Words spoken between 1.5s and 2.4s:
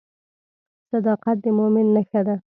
مؤمن نښه ده.